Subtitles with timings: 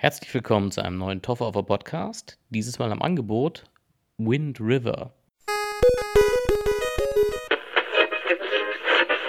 [0.00, 2.38] Herzlich willkommen zu einem neuen Toffer Offer Podcast.
[2.50, 3.64] Dieses Mal am Angebot
[4.16, 5.12] Wind River.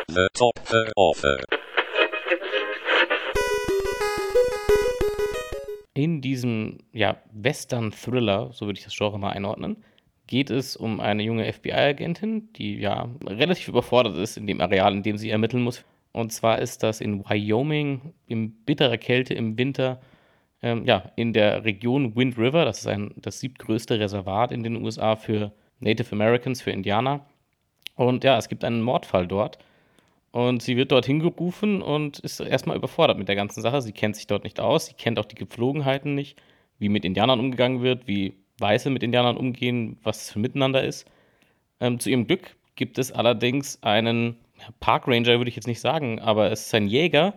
[0.09, 1.39] The Topfer Offer.
[5.95, 9.83] In diesem ja, Western-Thriller, so würde ich das Genre mal einordnen,
[10.27, 15.01] geht es um eine junge FBI-Agentin, die ja relativ überfordert ist in dem Areal, in
[15.01, 15.83] dem sie ermitteln muss.
[16.11, 19.99] Und zwar ist das in Wyoming in bitterer Kälte im Winter
[20.61, 24.83] ähm, ja, in der Region Wind River, das ist ein, das siebtgrößte Reservat in den
[24.83, 27.25] USA für Native Americans, für Indianer.
[27.95, 29.59] Und ja, es gibt einen Mordfall dort.
[30.31, 33.81] Und sie wird dorthin gerufen und ist erstmal überfordert mit der ganzen Sache.
[33.81, 36.39] Sie kennt sich dort nicht aus, sie kennt auch die Gepflogenheiten nicht,
[36.77, 41.09] wie mit Indianern umgegangen wird, wie Weiße mit Indianern umgehen, was es für Miteinander ist.
[41.79, 44.37] Ähm, zu ihrem Glück gibt es allerdings einen
[44.79, 47.33] Park Ranger, würde ich jetzt nicht sagen, aber es ist ein Jäger,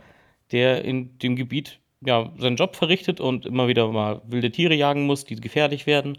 [0.51, 5.07] der in dem Gebiet ja, seinen Job verrichtet und immer wieder mal wilde Tiere jagen
[5.07, 6.19] muss, die gefährlich werden.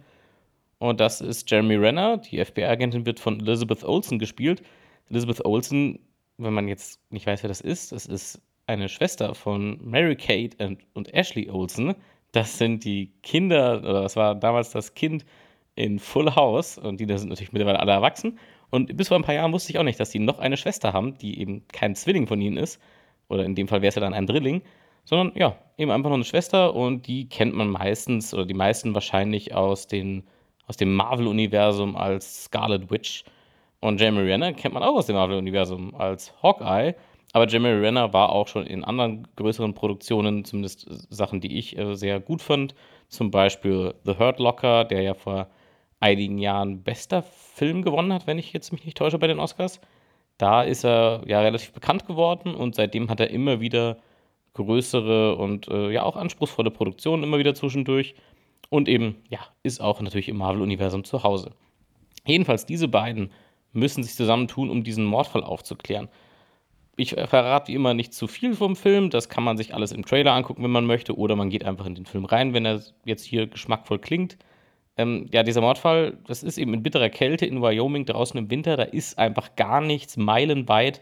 [0.79, 2.17] Und das ist Jeremy Renner.
[2.17, 4.63] Die FBI-Agentin wird von Elizabeth Olsen gespielt.
[5.09, 5.99] Elizabeth Olsen,
[6.37, 10.57] wenn man jetzt nicht weiß, wer das ist, das ist eine Schwester von Mary Kate
[10.65, 11.95] und, und Ashley Olsen.
[12.31, 15.25] Das sind die Kinder, oder das war damals das Kind
[15.75, 18.39] in Full House und die sind natürlich mittlerweile alle erwachsen.
[18.69, 20.93] Und bis vor ein paar Jahren wusste ich auch nicht, dass die noch eine Schwester
[20.93, 22.79] haben, die eben kein Zwilling von ihnen ist.
[23.27, 24.63] Oder in dem Fall wäre es ja dann ein Drilling
[25.03, 28.93] sondern ja, eben einfach nur eine Schwester und die kennt man meistens oder die meisten
[28.93, 30.23] wahrscheinlich aus, den,
[30.67, 33.23] aus dem Marvel-Universum als Scarlet Witch.
[33.79, 36.95] Und Jeremy Renner kennt man auch aus dem Marvel-Universum als Hawkeye.
[37.33, 41.95] Aber Jeremy Renner war auch schon in anderen größeren Produktionen, zumindest Sachen, die ich äh,
[41.95, 42.75] sehr gut fand.
[43.09, 45.47] Zum Beispiel The Hurt Locker, der ja vor
[45.99, 49.81] einigen Jahren bester Film gewonnen hat, wenn ich jetzt mich nicht täusche bei den Oscars.
[50.37, 53.97] Da ist er ja relativ bekannt geworden und seitdem hat er immer wieder
[54.53, 58.15] größere und äh, ja auch anspruchsvolle Produktionen immer wieder zwischendurch.
[58.69, 61.51] Und eben, ja, ist auch natürlich im Marvel-Universum zu Hause.
[62.25, 63.31] Jedenfalls, diese beiden
[63.71, 66.09] müssen sich zusammentun, um diesen Mordfall aufzuklären.
[66.95, 70.05] Ich verrate wie immer nicht zu viel vom Film, das kann man sich alles im
[70.05, 72.81] Trailer angucken, wenn man möchte, oder man geht einfach in den Film rein, wenn er
[73.03, 74.37] jetzt hier geschmackvoll klingt.
[74.95, 78.77] Ähm, ja, dieser Mordfall, das ist eben in bitterer Kälte in Wyoming draußen im Winter,
[78.77, 81.01] da ist einfach gar nichts, meilenweit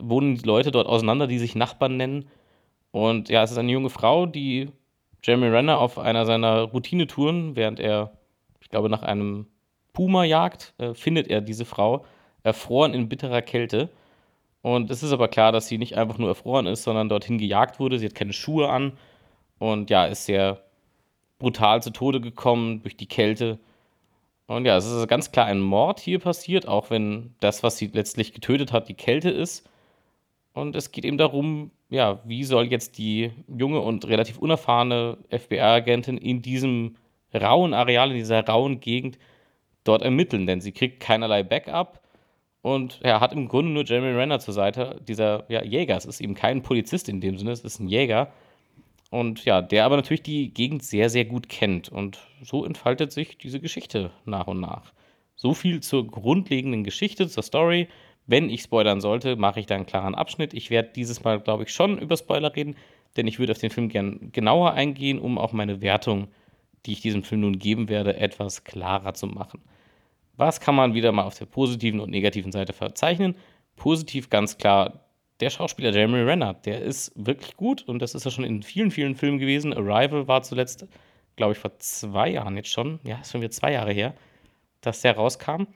[0.00, 2.26] wohnen die Leute dort auseinander, die sich Nachbarn nennen
[2.94, 4.70] und ja, es ist eine junge Frau, die
[5.20, 8.12] Jeremy Renner auf einer seiner Routinetouren, während er,
[8.60, 9.48] ich glaube, nach einem
[9.92, 12.04] Puma jagt, äh, findet er diese Frau
[12.44, 13.88] erfroren in bitterer Kälte.
[14.62, 17.80] Und es ist aber klar, dass sie nicht einfach nur erfroren ist, sondern dorthin gejagt
[17.80, 17.98] wurde.
[17.98, 18.92] Sie hat keine Schuhe an
[19.58, 20.62] und ja, ist sehr
[21.40, 23.58] brutal zu Tode gekommen durch die Kälte.
[24.46, 27.88] Und ja, es ist ganz klar ein Mord hier passiert, auch wenn das, was sie
[27.88, 29.68] letztlich getötet hat, die Kälte ist.
[30.54, 36.16] Und es geht eben darum, ja, wie soll jetzt die junge und relativ unerfahrene FBI-Agentin
[36.16, 36.96] in diesem
[37.34, 39.18] rauen Areal, in dieser rauen Gegend
[39.82, 42.00] dort ermitteln, denn sie kriegt keinerlei Backup
[42.62, 45.98] und ja, hat im Grunde nur Jeremy Renner zur Seite, dieser ja, Jäger.
[45.98, 48.32] Es ist eben kein Polizist in dem Sinne, es ist ein Jäger.
[49.10, 51.90] Und ja, der aber natürlich die Gegend sehr, sehr gut kennt.
[51.90, 54.94] Und so entfaltet sich diese Geschichte nach und nach.
[55.36, 57.88] So viel zur grundlegenden Geschichte, zur Story.
[58.26, 60.54] Wenn ich spoilern sollte, mache ich da einen klaren Abschnitt.
[60.54, 62.76] Ich werde dieses Mal, glaube ich, schon über Spoiler reden,
[63.16, 66.28] denn ich würde auf den Film gern genauer eingehen, um auch meine Wertung,
[66.86, 69.60] die ich diesem Film nun geben werde, etwas klarer zu machen.
[70.36, 73.36] Was kann man wieder mal auf der positiven und negativen Seite verzeichnen?
[73.76, 75.04] Positiv ganz klar
[75.40, 78.90] der Schauspieler Jeremy Renner, der ist wirklich gut und das ist ja schon in vielen,
[78.90, 79.72] vielen Filmen gewesen.
[79.72, 80.86] Arrival war zuletzt,
[81.36, 84.14] glaube ich, vor zwei Jahren jetzt schon, ja, ist schon wieder zwei Jahre her,
[84.80, 85.66] dass der rauskam.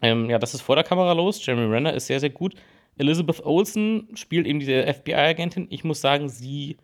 [0.00, 1.44] Ähm, ja, das ist vor der Kamera los.
[1.44, 2.54] Jeremy Renner ist sehr, sehr gut.
[2.98, 5.66] Elizabeth Olsen spielt eben diese FBI-Agentin.
[5.70, 6.76] Ich muss sagen, sie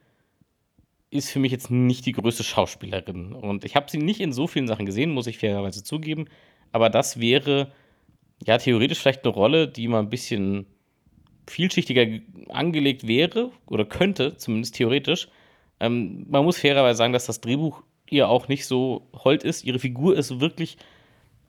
[1.10, 3.32] ist für mich jetzt nicht die größte Schauspielerin.
[3.32, 6.26] Und ich habe sie nicht in so vielen Sachen gesehen, muss ich fairerweise zugeben.
[6.72, 7.72] Aber das wäre
[8.44, 10.66] ja theoretisch vielleicht eine Rolle, die mal ein bisschen
[11.46, 12.06] vielschichtiger
[12.48, 15.28] angelegt wäre oder könnte, zumindest theoretisch.
[15.78, 19.64] Ähm, man muss fairerweise sagen, dass das Drehbuch ihr auch nicht so hold ist.
[19.64, 20.76] Ihre Figur ist wirklich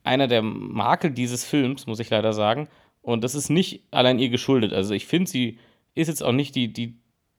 [0.06, 2.68] einer der Makel dieses Films, muss ich leider sagen.
[3.02, 4.74] Und das ist nicht allein ihr geschuldet.
[4.74, 5.60] Also ich finde, sie
[5.94, 6.96] ist jetzt auch nicht die, die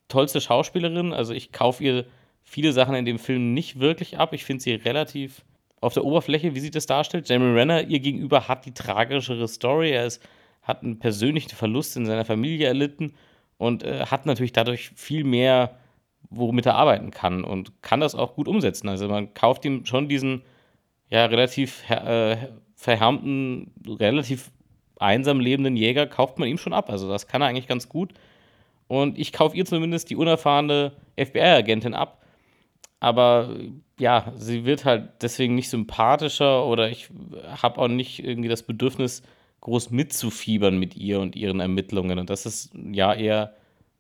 [0.09, 1.13] tollste Schauspielerin.
[1.13, 2.07] Also ich kaufe ihr
[2.43, 4.33] viele Sachen in dem Film nicht wirklich ab.
[4.33, 5.45] Ich finde sie relativ
[5.81, 7.29] auf der Oberfläche, wie sie das darstellt.
[7.29, 9.91] Jeremy Renner ihr gegenüber hat die tragischere Story.
[9.91, 10.23] Er ist,
[10.63, 13.15] hat einen persönlichen Verlust in seiner Familie erlitten
[13.59, 15.77] und äh, hat natürlich dadurch viel mehr,
[16.31, 18.89] womit er arbeiten kann und kann das auch gut umsetzen.
[18.89, 20.43] Also man kauft ihm schon diesen
[21.11, 22.37] ja, relativ äh,
[22.75, 24.51] verhärmten, relativ
[24.99, 26.91] einsam lebenden Jäger kauft man ihm schon ab.
[26.91, 28.15] Also das kann er eigentlich ganz gut.
[28.89, 32.23] Und ich kaufe ihr zumindest die unerfahrene FBI-Agentin ab.
[33.01, 33.57] aber
[33.99, 37.09] ja, sie wird halt deswegen nicht sympathischer oder ich
[37.63, 39.23] habe auch nicht irgendwie das Bedürfnis,
[39.63, 42.19] groß mitzufiebern mit ihr und ihren Ermittlungen.
[42.19, 43.55] Und das ist ja eher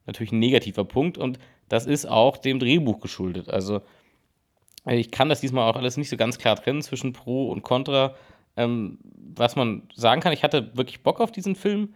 [0.06, 1.38] natürlich ein negativer Punkt und
[1.68, 3.48] das ist auch dem Drehbuch geschuldet.
[3.48, 3.80] Also
[4.86, 8.14] ich kann das diesmal auch alles nicht so ganz klar trennen zwischen Pro und Contra.
[8.56, 8.98] Ähm,
[9.34, 11.94] was man sagen kann, ich hatte wirklich Bock auf diesen Film,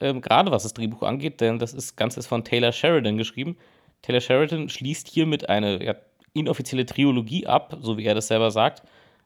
[0.00, 3.56] ähm, gerade was das Drehbuch angeht, denn das ist Ganze von Taylor Sheridan geschrieben.
[4.02, 5.94] Taylor Sheridan schließt hiermit eine ja,
[6.32, 8.82] inoffizielle Trilogie ab, so wie er das selber sagt.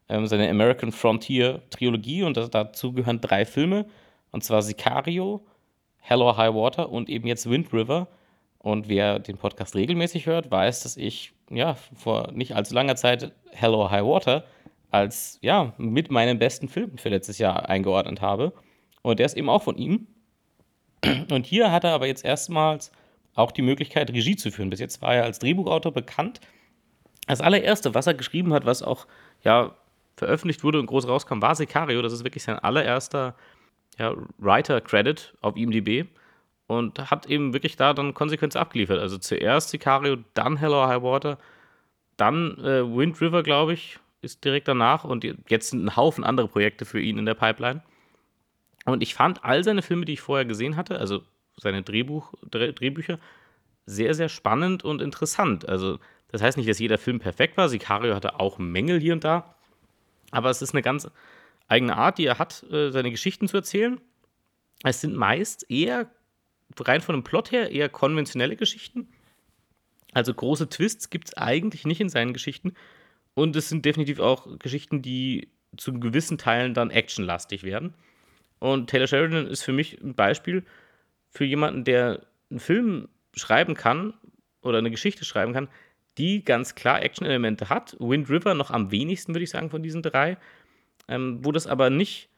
[0.09, 3.85] Ähm, seine American Frontier Trilogie und das, dazu gehören drei Filme,
[4.31, 5.45] und zwar Sicario,
[5.99, 8.07] Hello High Water und eben jetzt Wind River.
[8.57, 13.31] Und wer den Podcast regelmäßig hört, weiß, dass ich ja vor nicht allzu langer Zeit
[13.51, 14.45] Hello High Water
[14.91, 18.53] als ja mit meinen besten Filmen für letztes Jahr eingeordnet habe.
[19.01, 20.07] Und der ist eben auch von ihm.
[21.31, 22.91] Und hier hat er aber jetzt erstmals
[23.35, 24.69] auch die Möglichkeit, Regie zu führen.
[24.69, 26.39] Bis jetzt war er als Drehbuchautor bekannt.
[27.27, 29.07] Das allererste, was er geschrieben hat, was auch
[29.43, 29.75] ja,
[30.15, 32.01] veröffentlicht wurde und groß rauskam, war Sicario.
[32.01, 33.35] Das ist wirklich sein allererster
[33.97, 36.07] ja, Writer-Credit auf IMDb
[36.67, 38.99] und hat eben wirklich da dann Konsequenz abgeliefert.
[38.99, 41.37] Also zuerst Sicario, dann Hello High Water,
[42.17, 46.47] dann äh, Wind River, glaube ich, ist direkt danach und jetzt sind ein Haufen andere
[46.47, 47.83] Projekte für ihn in der Pipeline.
[48.85, 51.23] Und ich fand all seine Filme, die ich vorher gesehen hatte, also
[51.57, 53.19] seine Drehbuch, Drehbücher,
[53.85, 55.67] sehr, sehr spannend und interessant.
[55.67, 55.99] Also,
[56.29, 57.69] das heißt nicht, dass jeder Film perfekt war.
[57.69, 59.55] Sicario hatte auch Mängel hier und da.
[60.31, 61.09] Aber es ist eine ganz
[61.67, 63.99] eigene Art, die er hat, äh, seine Geschichten zu erzählen.
[64.83, 66.09] Es sind meist eher,
[66.81, 69.07] rein von dem Plot her, eher konventionelle Geschichten.
[70.13, 72.73] Also große Twists gibt es eigentlich nicht in seinen Geschichten.
[73.33, 77.95] Und es sind definitiv auch Geschichten, die zu gewissen Teilen dann actionlastig werden.
[78.59, 80.63] Und Taylor Sheridan ist für mich ein Beispiel
[81.29, 84.13] für jemanden, der einen Film schreiben kann
[84.61, 85.67] oder eine Geschichte schreiben kann,
[86.17, 87.97] die ganz klar Action-Elemente hat.
[87.99, 90.37] Wind River noch am wenigsten, würde ich sagen, von diesen drei.
[91.07, 92.29] Ähm, wo das aber nicht,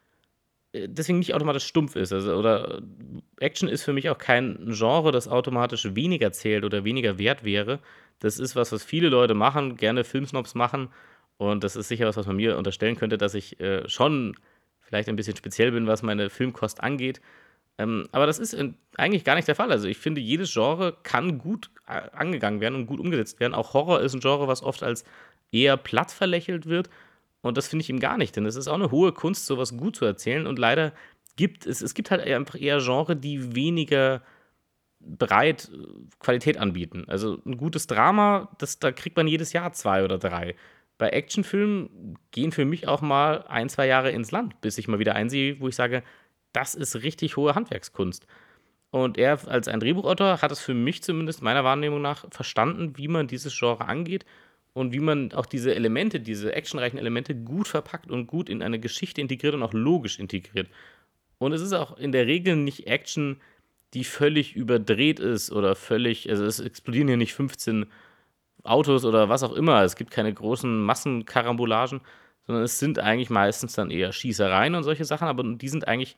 [0.88, 2.12] deswegen nicht automatisch stumpf ist.
[2.12, 2.81] Also, oder
[3.39, 7.80] Action ist für mich auch kein Genre, das automatisch weniger zählt oder weniger wert wäre.
[8.19, 10.89] Das ist was, was viele Leute machen, gerne Filmsnobs machen.
[11.38, 14.36] Und das ist sicher was, was man mir unterstellen könnte, dass ich äh, schon
[14.81, 17.22] vielleicht ein bisschen speziell bin, was meine Filmkost angeht.
[17.77, 18.56] Ähm, aber das ist
[18.95, 19.72] eigentlich gar nicht der Fall.
[19.72, 23.54] Also ich finde, jedes Genre kann gut äh, angegangen werden und gut umgesetzt werden.
[23.54, 25.04] Auch Horror ist ein Genre, was oft als
[25.51, 26.89] eher platt verlächelt wird.
[27.46, 29.78] Und das finde ich ihm gar nicht, denn es ist auch eine hohe Kunst, sowas
[29.78, 30.48] gut zu erzählen.
[30.48, 30.94] Und leider
[31.36, 34.24] gibt es, es gibt halt einfach eher Genre, die weniger
[35.00, 35.78] breit äh,
[36.20, 37.06] Qualität anbieten.
[37.08, 40.56] Also ein gutes Drama, das, da kriegt man jedes Jahr zwei oder drei
[40.98, 44.98] bei Actionfilmen gehen für mich auch mal ein, zwei Jahre ins Land, bis ich mal
[44.98, 46.04] wieder einsehe, wo ich sage,
[46.52, 48.26] das ist richtig hohe Handwerkskunst.
[48.90, 53.10] Und er als ein Drehbuchautor hat es für mich zumindest meiner Wahrnehmung nach verstanden, wie
[53.10, 54.26] man dieses Genre angeht
[54.75, 58.77] und wie man auch diese Elemente, diese actionreichen Elemente gut verpackt und gut in eine
[58.77, 60.68] Geschichte integriert und auch logisch integriert.
[61.38, 63.38] Und es ist auch in der Regel nicht Action,
[63.94, 67.86] die völlig überdreht ist oder völlig, also es explodieren hier nicht 15
[68.63, 69.81] Autos oder was auch immer.
[69.83, 72.01] Es gibt keine großen Massenkarambolagen,
[72.45, 76.18] sondern es sind eigentlich meistens dann eher Schießereien und solche Sachen, aber die sind eigentlich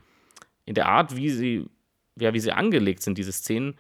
[0.66, 1.66] in der Art, wie sie,
[2.20, 3.78] ja, wie sie angelegt sind, diese Szenen,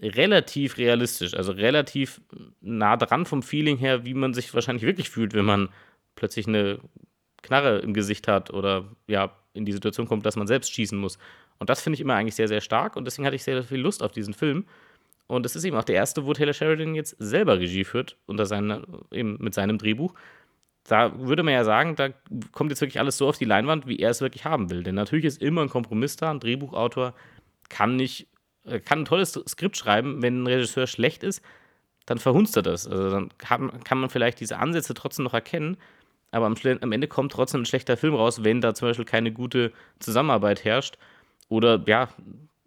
[0.00, 2.20] relativ realistisch, also relativ
[2.60, 5.68] nah dran vom Feeling her, wie man sich wahrscheinlich wirklich fühlt, wenn man
[6.16, 6.78] plötzlich eine
[7.42, 11.18] Knarre im Gesicht hat oder ja, in die Situation kommt, dass man selbst schießen muss.
[11.58, 13.80] Und das finde ich immer eigentlich sehr, sehr stark und deswegen hatte ich sehr, viel
[13.80, 14.64] Lust auf diesen Film.
[15.26, 18.46] Und es ist eben auch der erste, wo Taylor Sheridan jetzt selber Regie führt, unter
[18.46, 20.14] seiner, eben mit seinem Drehbuch.
[20.86, 22.10] Da würde man ja sagen, da
[22.52, 24.82] kommt jetzt wirklich alles so auf die Leinwand, wie er es wirklich haben will.
[24.82, 26.30] Denn natürlich ist immer ein Kompromiss da.
[26.30, 27.14] Ein Drehbuchautor
[27.70, 28.26] kann nicht,
[28.84, 31.42] kann ein tolles Skript schreiben, wenn ein Regisseur schlecht ist,
[32.06, 32.86] dann verhunzt er das.
[32.86, 35.76] Also dann kann, kann man vielleicht diese Ansätze trotzdem noch erkennen,
[36.30, 39.32] aber am, am, Ende kommt trotzdem ein schlechter Film raus, wenn da zum Beispiel keine
[39.32, 40.98] gute Zusammenarbeit herrscht.
[41.48, 42.08] Oder ja,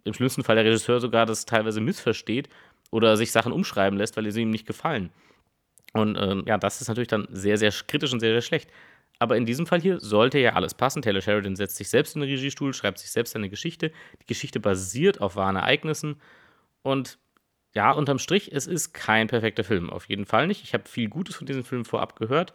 [0.05, 2.47] im schlimmsten Fall der Regisseur sogar das teilweise missversteht
[2.91, 5.09] oder sich Sachen umschreiben lässt, weil sie ihm nicht gefallen.
[5.93, 8.69] Und ähm, ja, das ist natürlich dann sehr, sehr kritisch und sehr, sehr schlecht.
[9.19, 11.01] Aber in diesem Fall hier sollte ja alles passen.
[11.01, 13.91] Taylor Sheridan setzt sich selbst in den Regiestuhl, schreibt sich selbst eine Geschichte.
[14.21, 16.21] Die Geschichte basiert auf wahren Ereignissen.
[16.83, 17.17] Und
[17.73, 19.89] ja, unterm Strich, es ist kein perfekter Film.
[19.89, 20.63] Auf jeden Fall nicht.
[20.63, 22.53] Ich habe viel Gutes von diesem Film vorab gehört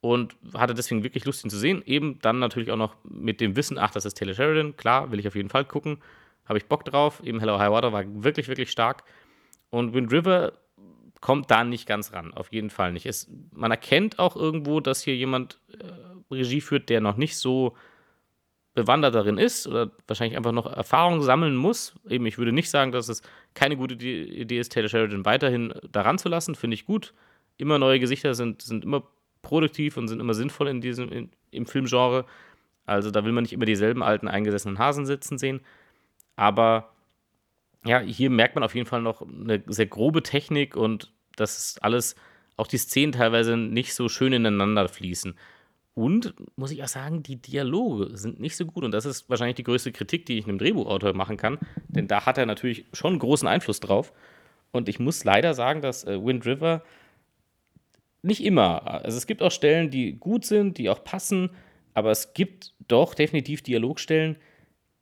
[0.00, 1.82] und hatte deswegen wirklich Lust, ihn zu sehen.
[1.86, 4.76] Eben dann natürlich auch noch mit dem Wissen, ach, das ist Taylor Sheridan.
[4.76, 5.98] Klar, will ich auf jeden Fall gucken
[6.46, 7.22] habe ich Bock drauf.
[7.24, 9.04] Eben Hello High Water war wirklich, wirklich stark.
[9.70, 10.52] Und Wind River
[11.24, 13.06] kommt da nicht ganz ran, auf jeden Fall nicht.
[13.06, 17.74] Es, man erkennt auch irgendwo, dass hier jemand äh, Regie führt, der noch nicht so
[18.74, 21.94] bewandert darin ist oder wahrscheinlich einfach noch Erfahrung sammeln muss.
[22.06, 23.22] Eben, ich würde nicht sagen, dass es
[23.54, 26.56] keine gute Idee ist, Taylor Sheridan weiterhin daran zu lassen.
[26.56, 27.14] Finde ich gut.
[27.56, 29.04] immer neue Gesichter sind, sind immer
[29.40, 32.26] produktiv und sind immer sinnvoll in diesem, in, im Filmgenre.
[32.84, 35.62] Also da will man nicht immer dieselben alten eingesessenen Hasen sitzen sehen.
[36.36, 36.90] Aber
[37.86, 41.82] ja, hier merkt man auf jeden Fall noch eine sehr grobe Technik und das ist
[41.82, 42.14] alles,
[42.56, 45.34] auch die Szenen teilweise nicht so schön ineinander fließen.
[45.94, 48.82] Und muss ich auch sagen, die Dialoge sind nicht so gut.
[48.82, 51.58] Und das ist wahrscheinlich die größte Kritik, die ich einem Drehbuchautor machen kann.
[51.88, 54.12] Denn da hat er natürlich schon großen Einfluss drauf.
[54.72, 56.82] Und ich muss leider sagen, dass äh, Wind River
[58.22, 61.50] nicht immer, also es gibt auch Stellen, die gut sind, die auch passen,
[61.92, 64.36] aber es gibt doch definitiv Dialogstellen,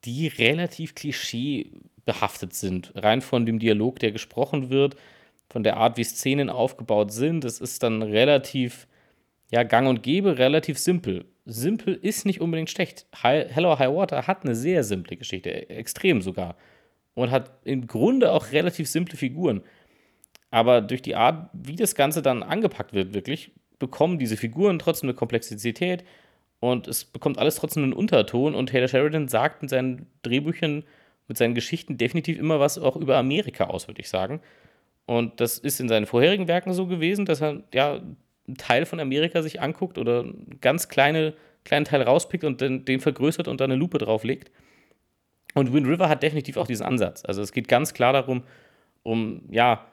[0.04, 2.92] die relativ klischeebehaftet sind.
[2.96, 4.96] Rein von dem Dialog, der gesprochen wird,
[5.52, 7.44] von der Art, wie Szenen aufgebaut sind.
[7.44, 8.88] Es ist dann relativ
[9.50, 11.26] ja, gang und gäbe, relativ simpel.
[11.44, 13.06] Simpel ist nicht unbedingt schlecht.
[13.12, 16.56] Hello High Water hat eine sehr simple Geschichte, extrem sogar.
[17.12, 19.60] Und hat im Grunde auch relativ simple Figuren.
[20.50, 25.10] Aber durch die Art, wie das Ganze dann angepackt wird, wirklich, bekommen diese Figuren trotzdem
[25.10, 26.02] eine Komplexität
[26.60, 28.54] und es bekommt alles trotzdem einen Unterton.
[28.54, 30.84] Und Taylor Sheridan sagt mit seinen Drehbüchern,
[31.28, 34.40] mit seinen Geschichten definitiv immer was auch über Amerika aus, würde ich sagen.
[35.06, 39.00] Und das ist in seinen vorherigen Werken so gewesen, dass er ja einen Teil von
[39.00, 43.60] Amerika sich anguckt oder einen ganz kleine, kleinen Teil rauspickt und den, den vergrößert und
[43.60, 44.50] dann eine Lupe drauflegt.
[45.54, 47.24] Und Wind River hat definitiv auch diesen Ansatz.
[47.24, 48.42] Also es geht ganz klar darum,
[49.02, 49.86] um ja,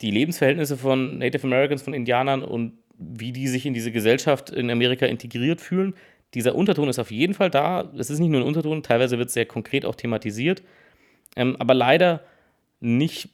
[0.00, 4.70] die Lebensverhältnisse von Native Americans, von Indianern und wie die sich in diese Gesellschaft in
[4.70, 5.94] Amerika integriert fühlen.
[6.34, 7.90] Dieser Unterton ist auf jeden Fall da.
[7.96, 10.62] Es ist nicht nur ein Unterton, teilweise wird es sehr konkret auch thematisiert,
[11.36, 12.22] ähm, aber leider
[12.80, 13.30] nicht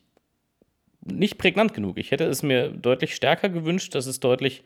[1.04, 1.98] nicht prägnant genug.
[1.98, 4.64] Ich hätte es mir deutlich stärker gewünscht, dass es deutlich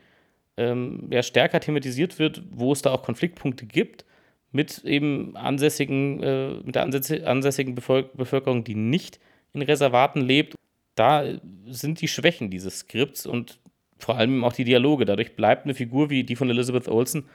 [0.57, 4.05] ähm, ja, stärker thematisiert wird, wo es da auch Konfliktpunkte gibt
[4.51, 9.19] mit eben ansässigen, äh, mit der ansässigen Bevölkerung, die nicht
[9.53, 10.55] in Reservaten lebt.
[10.95, 11.23] Da
[11.67, 13.59] sind die Schwächen dieses Skripts und
[13.97, 15.05] vor allem auch die Dialoge.
[15.05, 17.25] Dadurch bleibt eine Figur wie die von Elizabeth Olsen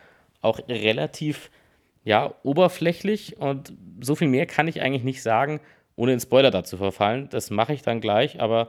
[0.41, 1.51] auch relativ
[2.05, 5.61] ja, oberflächlich und so viel mehr kann ich eigentlich nicht sagen,
[5.97, 7.29] ohne in Spoiler dazu verfallen.
[7.31, 8.69] Das mache ich dann gleich, aber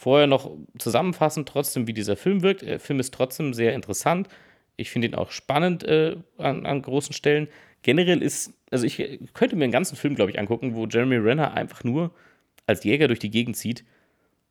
[0.00, 2.62] Vorher noch zusammenfassend trotzdem, wie dieser Film wirkt.
[2.62, 4.30] Der Film ist trotzdem sehr interessant.
[4.76, 7.48] Ich finde ihn auch spannend äh, an, an, großen Stellen.
[7.82, 8.96] Generell ist, also ich
[9.34, 12.12] könnte mir einen ganzen Film, glaube ich, angucken, wo Jeremy Renner einfach nur
[12.66, 13.84] als Jäger durch die Gegend zieht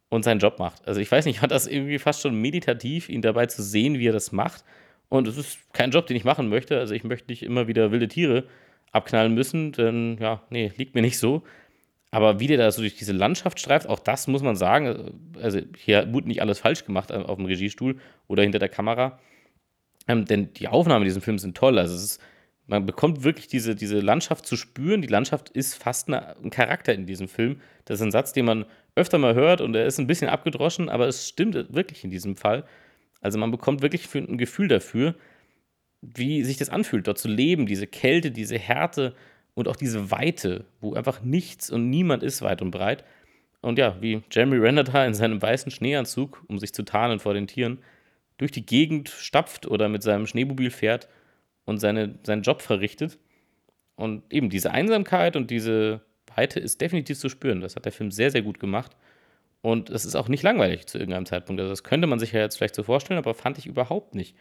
[0.09, 0.87] und seinen Job macht.
[0.87, 3.97] Also ich weiß nicht, ich fand das irgendwie fast schon meditativ, ihn dabei zu sehen,
[3.97, 4.63] wie er das macht.
[5.09, 6.77] Und es ist kein Job, den ich machen möchte.
[6.77, 8.43] Also ich möchte nicht immer wieder wilde Tiere
[8.91, 11.41] abknallen müssen, denn ja, nee, liegt mir nicht so.
[12.11, 15.31] Aber wie der da so durch diese Landschaft streift, auch das muss man sagen.
[15.41, 19.19] Also hier wurde nicht alles falsch gemacht auf dem Regiestuhl oder hinter der Kamera.
[20.07, 21.77] Ähm, denn die Aufnahmen in diesem Film sind toll.
[21.77, 22.19] Also ist,
[22.65, 25.01] man bekommt wirklich diese, diese Landschaft zu spüren.
[25.01, 27.61] Die Landschaft ist fast eine, ein Charakter in diesem Film.
[27.85, 30.89] Das ist ein Satz, den man öfter mal hört und er ist ein bisschen abgedroschen,
[30.89, 32.65] aber es stimmt wirklich in diesem Fall.
[33.21, 35.15] Also man bekommt wirklich ein Gefühl dafür,
[36.01, 39.15] wie sich das anfühlt, dort zu leben, diese Kälte, diese Härte
[39.59, 43.03] und auch diese Weite, wo einfach nichts und niemand ist weit und breit.
[43.61, 47.33] Und ja, wie Jeremy Renner da in seinem weißen Schneeanzug, um sich zu tarnen vor
[47.33, 47.79] den Tieren,
[48.37, 51.09] durch die Gegend stapft oder mit seinem Schneemobil fährt
[51.65, 53.19] und seine, seinen Job verrichtet.
[53.95, 56.01] Und eben diese Einsamkeit und diese
[56.33, 57.59] Weite ist definitiv zu spüren.
[57.59, 58.95] Das hat der Film sehr, sehr gut gemacht.
[59.61, 61.59] Und es ist auch nicht langweilig zu irgendeinem Zeitpunkt.
[61.59, 64.37] Also das könnte man sich ja jetzt vielleicht so vorstellen, aber fand ich überhaupt nicht.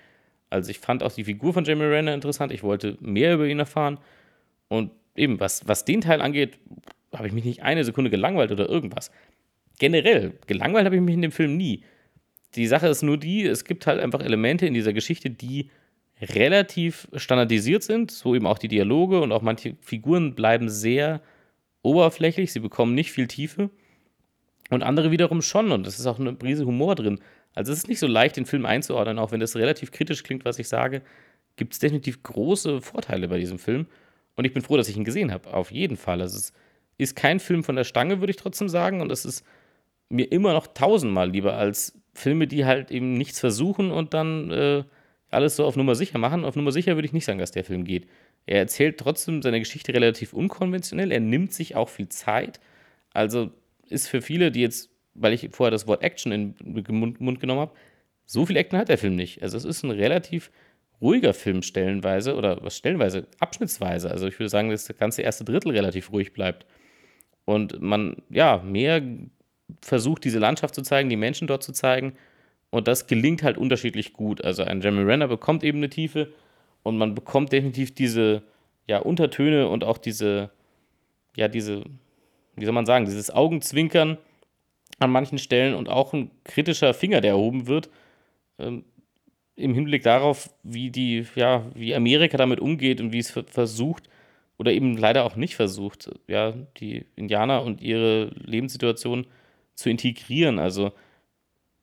[0.48, 2.52] Also ich fand auch die Figur von Jeremy Renner interessant.
[2.52, 3.98] Ich wollte mehr über ihn erfahren.
[4.68, 6.58] Und eben, was, was den Teil angeht,
[7.14, 9.10] habe ich mich nicht eine Sekunde gelangweilt oder irgendwas.
[9.78, 11.84] Generell, gelangweilt habe ich mich in dem Film nie.
[12.54, 15.70] Die Sache ist nur die, es gibt halt einfach Elemente in dieser Geschichte, die
[16.20, 21.22] relativ standardisiert sind, so eben auch die Dialoge und auch manche Figuren bleiben sehr
[21.82, 23.70] oberflächlich, sie bekommen nicht viel Tiefe
[24.70, 27.20] und andere wiederum schon und es ist auch eine Prise Humor drin.
[27.54, 30.44] Also es ist nicht so leicht, den Film einzuordnen, auch wenn das relativ kritisch klingt,
[30.44, 31.02] was ich sage,
[31.56, 33.87] gibt es definitiv große Vorteile bei diesem Film
[34.38, 35.52] und ich bin froh, dass ich ihn gesehen habe.
[35.52, 36.21] Auf jeden Fall.
[36.21, 36.52] Also es
[36.97, 39.00] ist kein Film von der Stange, würde ich trotzdem sagen.
[39.00, 39.45] Und es ist
[40.11, 44.85] mir immer noch tausendmal lieber als Filme, die halt eben nichts versuchen und dann äh,
[45.28, 46.45] alles so auf Nummer sicher machen.
[46.45, 48.07] Auf Nummer sicher würde ich nicht sagen, dass der Film geht.
[48.47, 51.11] Er erzählt trotzdem seine Geschichte relativ unkonventionell.
[51.11, 52.61] Er nimmt sich auch viel Zeit.
[53.12, 53.50] Also
[53.88, 57.61] ist für viele, die jetzt, weil ich vorher das Wort Action in den Mund genommen
[57.61, 57.73] habe,
[58.25, 59.42] so viel Action hat der Film nicht.
[59.42, 60.52] Also es ist ein relativ
[61.00, 64.10] ruhiger Film stellenweise oder was stellenweise, abschnittsweise.
[64.10, 66.66] Also ich würde sagen, dass das ganze erste Drittel relativ ruhig bleibt.
[67.44, 69.02] Und man, ja, mehr
[69.80, 72.14] versucht, diese Landschaft zu zeigen, die Menschen dort zu zeigen.
[72.70, 74.44] Und das gelingt halt unterschiedlich gut.
[74.44, 76.32] Also ein Jeremy Renner bekommt eben eine Tiefe
[76.82, 78.42] und man bekommt definitiv diese,
[78.86, 80.50] ja, Untertöne und auch diese,
[81.36, 81.84] ja, diese,
[82.56, 84.18] wie soll man sagen, dieses Augenzwinkern
[84.98, 87.88] an manchen Stellen und auch ein kritischer Finger, der erhoben wird
[88.58, 88.84] ähm,
[89.58, 94.08] im Hinblick darauf, wie die, ja, wie Amerika damit umgeht und wie es versucht
[94.56, 99.26] oder eben leider auch nicht versucht, ja, die Indianer und ihre Lebenssituation
[99.74, 100.58] zu integrieren.
[100.58, 100.92] Also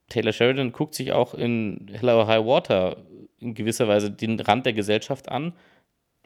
[0.10, 3.06] Taylor Sheridan guckt sich auch in Hello High Water
[3.40, 5.54] in gewisser Weise den Rand der Gesellschaft an.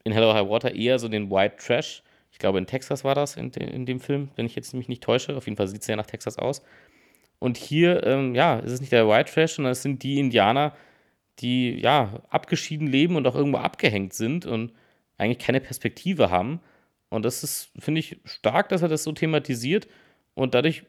[0.04, 2.04] In Hello High Water eher so den White Trash.
[2.32, 5.04] Ich glaube, in Texas war das in, in dem Film, wenn ich jetzt mich nicht
[5.04, 5.36] täusche.
[5.36, 6.62] Auf jeden Fall sieht es ja nach Texas aus.
[7.40, 10.74] Und hier, ähm, ja, ist es nicht der White Trash, sondern es sind die Indianer,
[11.42, 14.74] die, ja, abgeschieden leben und auch irgendwo abgehängt sind und
[15.18, 16.60] eigentlich keine Perspektive haben.
[17.10, 19.88] Und das ist, finde ich, stark, dass er das so thematisiert.
[20.34, 20.84] Und dadurch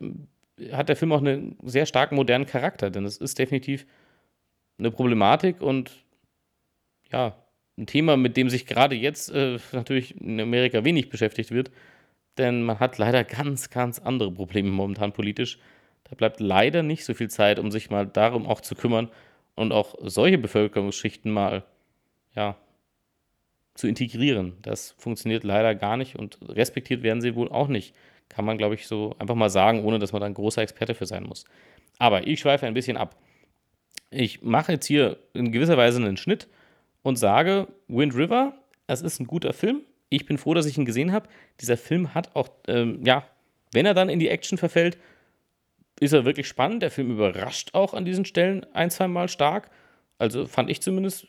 [0.73, 3.87] hat der Film auch einen sehr starken modernen Charakter, denn es ist definitiv
[4.79, 6.05] eine Problematik und
[7.11, 7.37] ja,
[7.79, 11.71] ein Thema, mit dem sich gerade jetzt äh, natürlich in Amerika wenig beschäftigt wird,
[12.39, 15.59] denn man hat leider ganz, ganz andere Probleme momentan politisch.
[16.05, 19.11] Da bleibt leider nicht so viel Zeit, um sich mal darum auch zu kümmern
[19.61, 21.65] und auch solche Bevölkerungsschichten mal
[22.35, 22.57] ja,
[23.75, 24.55] zu integrieren.
[24.63, 27.95] Das funktioniert leider gar nicht und respektiert werden sie wohl auch nicht.
[28.31, 30.95] Kann man, glaube ich, so einfach mal sagen, ohne dass man da ein großer Experte
[30.95, 31.45] für sein muss.
[31.99, 33.17] Aber ich schweife ein bisschen ab.
[34.11, 36.49] Ich mache jetzt hier in gewisser Weise einen Schnitt
[37.03, 38.55] und sage, Wind River,
[38.87, 39.83] das ist ein guter Film.
[40.09, 41.29] Ich bin froh, dass ich ihn gesehen habe.
[41.61, 43.27] Dieser Film hat auch, ähm, ja,
[43.75, 44.97] wenn er dann in die Action verfällt,
[46.01, 46.83] ist er wirklich spannend.
[46.83, 49.71] Der Film überrascht auch an diesen Stellen ein, zwei Mal stark.
[50.19, 51.29] Also fand ich zumindest.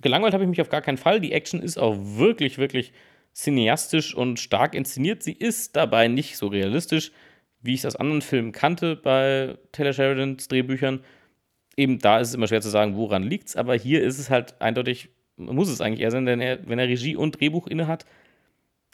[0.00, 1.20] Gelangweilt habe ich mich auf gar keinen Fall.
[1.20, 2.92] Die Action ist auch wirklich, wirklich
[3.34, 5.22] cineastisch und stark inszeniert.
[5.22, 7.12] Sie ist dabei nicht so realistisch,
[7.62, 11.04] wie ich es aus anderen Filmen kannte bei Taylor Sheridans Drehbüchern.
[11.76, 14.30] Eben da ist es immer schwer zu sagen, woran liegt es, aber hier ist es
[14.30, 17.88] halt eindeutig, muss es eigentlich eher sein, denn er, wenn er Regie und Drehbuch inne
[17.88, 18.06] hat,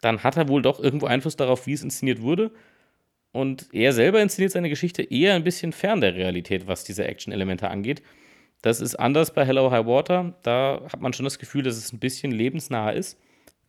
[0.01, 2.51] dann hat er wohl doch irgendwo Einfluss darauf, wie es inszeniert wurde.
[3.31, 7.69] Und er selber inszeniert seine Geschichte eher ein bisschen fern der Realität, was diese Action-Elemente
[7.69, 8.01] angeht.
[8.61, 10.37] Das ist anders bei Hello High Water.
[10.43, 13.17] Da hat man schon das Gefühl, dass es ein bisschen lebensnah ist.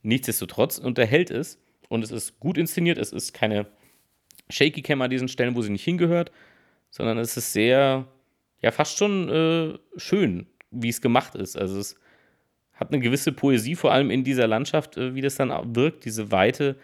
[0.02, 1.58] Nichtsdestotrotz unterhält es
[1.88, 2.98] und es ist gut inszeniert.
[2.98, 3.66] Es ist keine
[4.50, 6.32] Shaky Cam an diesen Stellen, wo sie nicht hingehört,
[6.90, 8.06] sondern es ist sehr,
[8.60, 11.56] ja, fast schon äh, schön, wie es gemacht ist.
[11.56, 11.96] Also es
[12.74, 16.32] hat eine gewisse Poesie, vor allem in dieser Landschaft, äh, wie das dann wirkt, diese
[16.32, 16.76] Weite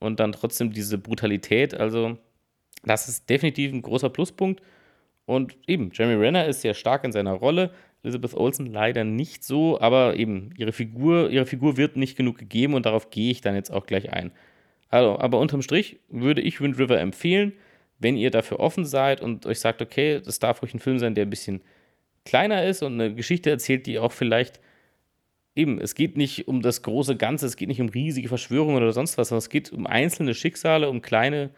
[0.00, 1.74] und dann trotzdem diese Brutalität.
[1.74, 2.18] Also,
[2.86, 4.62] das ist definitiv ein großer Pluspunkt.
[5.26, 7.70] Und eben, Jeremy Renner ist sehr stark in seiner Rolle.
[8.02, 12.74] Elizabeth Olsen leider nicht so, aber eben ihre Figur, ihre Figur wird nicht genug gegeben
[12.74, 14.32] und darauf gehe ich dann jetzt auch gleich ein.
[14.90, 17.54] Also, aber unterm Strich würde ich Wind River empfehlen,
[17.98, 21.14] wenn ihr dafür offen seid und euch sagt, okay, das darf ruhig ein Film sein,
[21.14, 21.62] der ein bisschen
[22.24, 24.60] kleiner ist und eine Geschichte erzählt, die auch vielleicht
[25.54, 28.92] eben, es geht nicht um das große Ganze, es geht nicht um riesige Verschwörungen oder
[28.92, 31.50] sonst was, sondern es geht um einzelne Schicksale, um kleine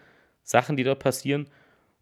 [0.46, 1.48] Sachen, die dort passieren.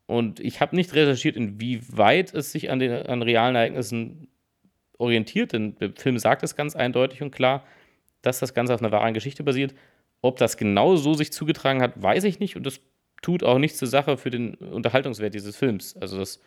[0.07, 4.29] Und ich habe nicht recherchiert, inwieweit es sich an den an realen Ereignissen
[4.99, 7.65] orientiert, denn der Film sagt es ganz eindeutig und klar,
[8.23, 9.75] dass das Ganze auf einer wahren Geschichte basiert.
[10.21, 12.81] Ob das genau so sich zugetragen hat, weiß ich nicht und das
[13.23, 15.97] tut auch nichts zur Sache für den Unterhaltungswert dieses Films.
[15.97, 16.41] Also das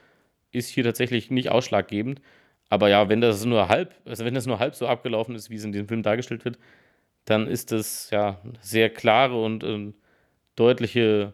[0.51, 2.21] ist hier tatsächlich nicht ausschlaggebend.
[2.69, 5.55] Aber ja, wenn das nur halb, also wenn das nur halb so abgelaufen ist, wie
[5.55, 6.59] es in diesem Film dargestellt wird,
[7.25, 9.93] dann ist das ja sehr klare und ähm,
[10.55, 11.33] deutliche,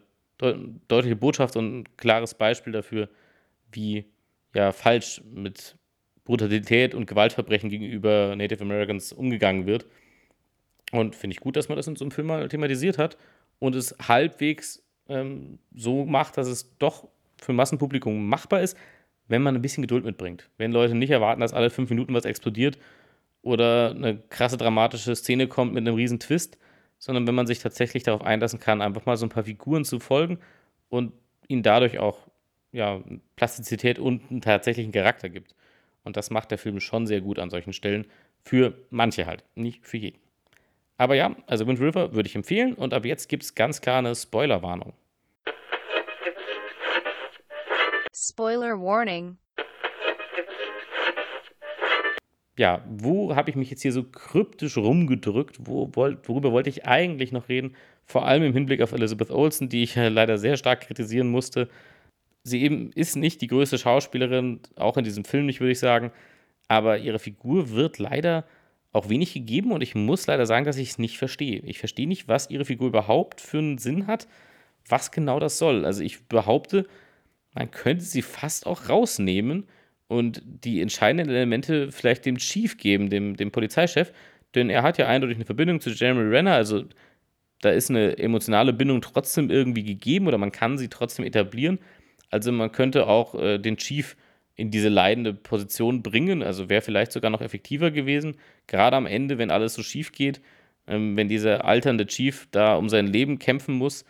[0.52, 3.08] deutliche Botschaft und ein klares Beispiel dafür,
[3.72, 4.04] wie
[4.54, 5.76] ja falsch mit
[6.24, 9.86] Brutalität und Gewaltverbrechen gegenüber Native Americans umgegangen wird.
[10.92, 13.16] Und finde ich gut, dass man das in so einem Film mal thematisiert hat
[13.58, 17.08] und es halbwegs ähm, so macht, dass es doch
[17.40, 18.76] für Massenpublikum machbar ist,
[19.28, 20.50] wenn man ein bisschen Geduld mitbringt.
[20.56, 22.78] Wenn Leute nicht erwarten, dass alle fünf Minuten was explodiert
[23.42, 26.58] oder eine krasse dramatische Szene kommt mit einem riesen Twist,
[26.98, 30.00] sondern wenn man sich tatsächlich darauf einlassen kann, einfach mal so ein paar Figuren zu
[30.00, 30.38] folgen
[30.88, 31.12] und
[31.48, 32.18] ihnen dadurch auch
[32.72, 33.00] ja,
[33.36, 35.54] Plastizität und einen tatsächlichen Charakter gibt.
[36.02, 38.06] Und das macht der Film schon sehr gut an solchen Stellen.
[38.42, 40.18] Für manche halt, nicht für jeden.
[40.96, 43.98] Aber ja, also Wind River würde ich empfehlen und ab jetzt gibt es ganz klar
[43.98, 44.92] eine Spoilerwarnung.
[48.12, 49.38] Spoiler Warning.
[52.56, 55.56] Ja, wo habe ich mich jetzt hier so kryptisch rumgedrückt?
[55.60, 57.74] Wo worüber wollte ich eigentlich noch reden?
[58.06, 61.68] Vor allem im Hinblick auf Elizabeth Olsen, die ich leider sehr stark kritisieren musste.
[62.44, 66.12] Sie eben ist nicht die größte Schauspielerin, auch in diesem Film nicht, würde ich sagen.
[66.68, 68.44] Aber ihre Figur wird leider
[68.92, 71.60] auch wenig gegeben und ich muss leider sagen, dass ich es nicht verstehe.
[71.64, 74.28] Ich verstehe nicht, was ihre Figur überhaupt für einen Sinn hat,
[74.88, 75.84] was genau das soll.
[75.84, 76.86] Also ich behaupte,
[77.54, 79.66] man könnte sie fast auch rausnehmen
[80.08, 84.12] und die entscheidenden Elemente vielleicht dem Chief geben, dem, dem Polizeichef,
[84.54, 86.84] denn er hat ja eindeutig eine Verbindung zu Jeremy Renner, also
[87.60, 91.78] da ist eine emotionale Bindung trotzdem irgendwie gegeben oder man kann sie trotzdem etablieren.
[92.30, 94.16] Also man könnte auch äh, den Chief
[94.54, 96.42] in diese leidende Position bringen.
[96.42, 98.36] Also wäre vielleicht sogar noch effektiver gewesen.
[98.66, 100.40] Gerade am Ende, wenn alles so schief geht,
[100.86, 104.04] ähm, wenn dieser alternde Chief da um sein Leben kämpfen muss,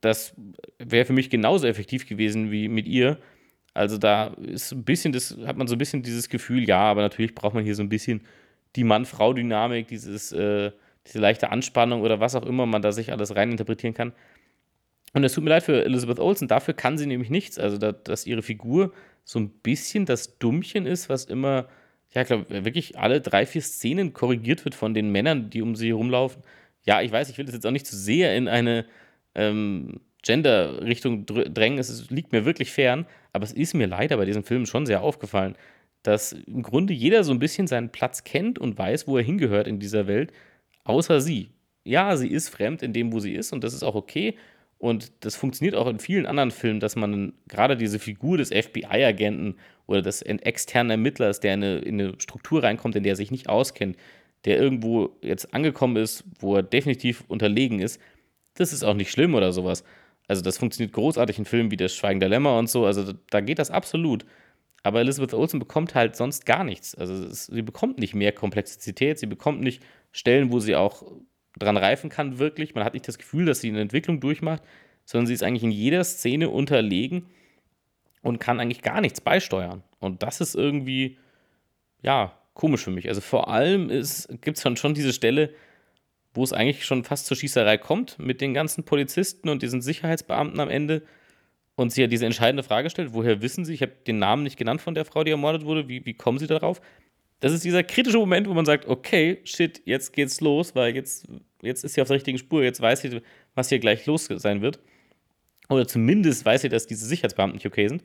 [0.00, 0.34] das
[0.78, 3.18] wäre für mich genauso effektiv gewesen wie mit ihr.
[3.76, 7.02] Also da ist ein bisschen, das hat man so ein bisschen dieses Gefühl, ja, aber
[7.02, 8.22] natürlich braucht man hier so ein bisschen
[8.74, 10.72] die Mann-Frau-Dynamik, dieses, äh,
[11.06, 14.12] diese leichte Anspannung oder was auch immer man da sich alles reininterpretieren kann.
[15.12, 17.58] Und es tut mir leid für Elizabeth Olsen, dafür kann sie nämlich nichts.
[17.58, 18.92] Also, da, dass ihre Figur
[19.24, 21.68] so ein bisschen das Dummchen ist, was immer,
[22.12, 25.74] ja, ich glaube, wirklich alle drei, vier Szenen korrigiert wird von den Männern, die um
[25.76, 26.42] sie herumlaufen.
[26.84, 28.86] Ja, ich weiß, ich will das jetzt auch nicht zu sehr in eine
[29.34, 31.78] ähm, Gender-Richtung drängen.
[31.78, 35.02] Es liegt mir wirklich fern, aber es ist mir leider bei diesem Film schon sehr
[35.02, 35.56] aufgefallen,
[36.02, 39.66] dass im Grunde jeder so ein bisschen seinen Platz kennt und weiß, wo er hingehört
[39.68, 40.32] in dieser Welt,
[40.84, 41.50] außer sie.
[41.84, 44.36] Ja, sie ist fremd in dem, wo sie ist und das ist auch okay.
[44.78, 49.56] Und das funktioniert auch in vielen anderen Filmen, dass man gerade diese Figur des FBI-Agenten
[49.86, 53.30] oder des externen Ermittlers, der in eine, in eine Struktur reinkommt, in der er sich
[53.30, 53.96] nicht auskennt,
[54.44, 58.00] der irgendwo jetzt angekommen ist, wo er definitiv unterlegen ist,
[58.54, 59.84] das ist auch nicht schlimm oder sowas.
[60.28, 62.84] Also das funktioniert großartig in Filmen wie Das Schweigen der Lämmer und so.
[62.84, 64.24] Also da geht das absolut.
[64.82, 66.94] Aber Elizabeth Olsen bekommt halt sonst gar nichts.
[66.94, 71.02] Also es, sie bekommt nicht mehr Komplexität, sie bekommt nicht Stellen, wo sie auch
[71.58, 72.74] dran reifen kann, wirklich.
[72.74, 74.62] Man hat nicht das Gefühl, dass sie eine Entwicklung durchmacht,
[75.04, 77.26] sondern sie ist eigentlich in jeder Szene unterlegen
[78.22, 79.82] und kann eigentlich gar nichts beisteuern.
[79.98, 81.18] Und das ist irgendwie,
[82.02, 83.08] ja, komisch für mich.
[83.08, 85.50] Also vor allem gibt es dann schon diese Stelle,
[86.36, 90.60] wo es eigentlich schon fast zur Schießerei kommt mit den ganzen Polizisten und diesen Sicherheitsbeamten
[90.60, 91.02] am Ende
[91.74, 94.56] und sie ja diese entscheidende Frage stellt, woher wissen Sie, ich habe den Namen nicht
[94.56, 96.80] genannt von der Frau, die ermordet wurde, wie, wie kommen Sie darauf?
[97.40, 101.26] Das ist dieser kritische Moment, wo man sagt, okay, shit, jetzt geht's los, weil jetzt,
[101.60, 103.20] jetzt ist sie auf der richtigen Spur, jetzt weiß sie,
[103.54, 104.80] was hier gleich los sein wird.
[105.68, 108.02] Oder zumindest weiß sie, dass diese Sicherheitsbeamten nicht okay sind.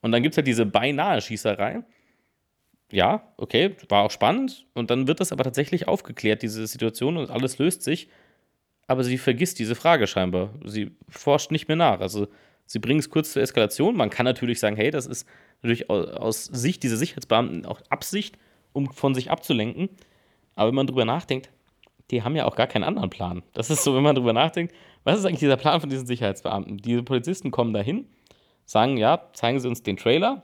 [0.00, 1.82] Und dann gibt es halt diese beinahe Schießerei.
[2.90, 4.66] Ja, okay, war auch spannend.
[4.74, 8.08] Und dann wird das aber tatsächlich aufgeklärt, diese Situation, und alles löst sich.
[8.86, 10.50] Aber sie vergisst diese Frage scheinbar.
[10.64, 12.00] Sie forscht nicht mehr nach.
[12.00, 12.28] Also
[12.66, 13.96] sie bringen es kurz zur Eskalation.
[13.96, 15.26] Man kann natürlich sagen, hey, das ist
[15.62, 18.36] natürlich aus Sicht dieser Sicherheitsbeamten auch Absicht,
[18.72, 19.88] um von sich abzulenken.
[20.54, 21.50] Aber wenn man drüber nachdenkt,
[22.10, 23.42] die haben ja auch gar keinen anderen Plan.
[23.54, 26.76] Das ist so, wenn man drüber nachdenkt, was ist eigentlich dieser Plan von diesen Sicherheitsbeamten?
[26.78, 28.06] Diese Polizisten kommen dahin,
[28.66, 30.42] sagen, ja, zeigen Sie uns den Trailer.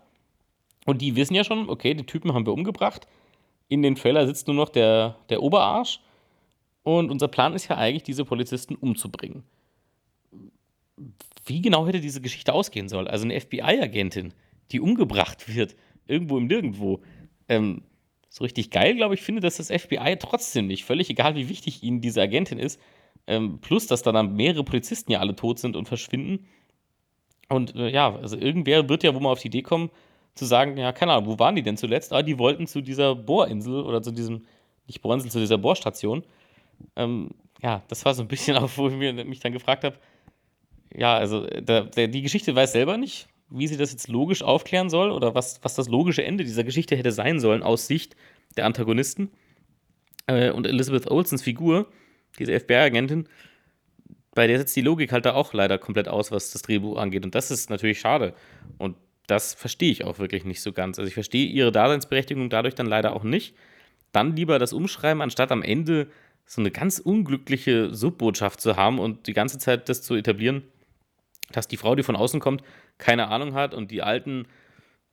[0.86, 3.06] Und die wissen ja schon, okay, die Typen haben wir umgebracht.
[3.68, 6.00] In dem Trailer sitzt nur noch der, der Oberarsch.
[6.82, 9.44] Und unser Plan ist ja eigentlich, diese Polizisten umzubringen.
[11.44, 13.06] Wie genau hätte diese Geschichte ausgehen sollen?
[13.06, 14.32] Also eine FBI-Agentin,
[14.72, 17.00] die umgebracht wird, irgendwo im Nirgendwo.
[17.48, 17.82] Ähm,
[18.28, 21.82] so richtig geil, glaube ich, finde, dass das FBI trotzdem nicht, völlig egal, wie wichtig
[21.82, 22.80] ihnen diese Agentin ist,
[23.26, 26.46] ähm, plus, dass da dann mehrere Polizisten ja alle tot sind und verschwinden.
[27.48, 29.90] Und äh, ja, also irgendwer wird ja wohl mal auf die Idee kommen,
[30.34, 32.12] zu sagen, ja, keine Ahnung, wo waren die denn zuletzt?
[32.12, 34.46] Ah, die wollten zu dieser Bohrinsel oder zu diesem,
[34.86, 36.24] nicht Bohrinsel, zu dieser Bohrstation.
[36.96, 37.30] Ähm,
[37.62, 39.96] ja, das war so ein bisschen auch, wo ich mich dann gefragt habe,
[40.94, 44.90] ja, also der, der, die Geschichte weiß selber nicht, wie sie das jetzt logisch aufklären
[44.90, 48.16] soll oder was, was das logische Ende dieser Geschichte hätte sein sollen aus Sicht
[48.56, 49.30] der Antagonisten.
[50.26, 51.86] Äh, und Elizabeth Olsens Figur,
[52.38, 53.28] diese FBI-Agentin,
[54.34, 57.24] bei der setzt die Logik halt da auch leider komplett aus, was das Drehbuch angeht.
[57.24, 58.34] Und das ist natürlich schade.
[58.78, 58.96] Und
[59.30, 60.98] das verstehe ich auch wirklich nicht so ganz.
[60.98, 63.54] Also ich verstehe ihre Daseinsberechtigung dadurch dann leider auch nicht.
[64.12, 66.08] Dann lieber das umschreiben, anstatt am Ende
[66.46, 70.64] so eine ganz unglückliche Subbotschaft zu haben und die ganze Zeit das zu etablieren,
[71.52, 72.62] dass die Frau, die von außen kommt,
[72.98, 74.46] keine Ahnung hat und die alten,